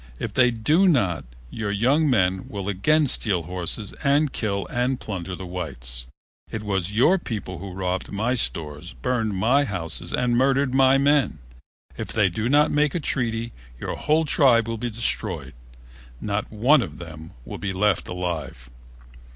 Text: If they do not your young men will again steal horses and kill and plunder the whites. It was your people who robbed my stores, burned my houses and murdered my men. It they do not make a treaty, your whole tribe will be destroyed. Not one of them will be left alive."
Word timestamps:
If 0.17 0.33
they 0.33 0.49
do 0.49 0.87
not 0.87 1.25
your 1.51 1.69
young 1.69 2.09
men 2.09 2.47
will 2.49 2.67
again 2.67 3.05
steal 3.05 3.43
horses 3.43 3.93
and 4.03 4.33
kill 4.33 4.65
and 4.71 4.99
plunder 4.99 5.35
the 5.35 5.45
whites. 5.45 6.07
It 6.49 6.63
was 6.63 6.91
your 6.91 7.19
people 7.19 7.59
who 7.59 7.71
robbed 7.73 8.11
my 8.11 8.33
stores, 8.33 8.93
burned 8.93 9.35
my 9.37 9.63
houses 9.63 10.11
and 10.11 10.35
murdered 10.35 10.73
my 10.73 10.97
men. 10.97 11.37
It 11.99 12.07
they 12.07 12.29
do 12.29 12.49
not 12.49 12.71
make 12.71 12.95
a 12.95 12.99
treaty, 12.99 13.53
your 13.79 13.95
whole 13.95 14.25
tribe 14.25 14.67
will 14.67 14.79
be 14.79 14.89
destroyed. 14.89 15.53
Not 16.19 16.51
one 16.51 16.81
of 16.81 16.97
them 16.97 17.33
will 17.45 17.59
be 17.59 17.71
left 17.71 18.07
alive." 18.07 18.71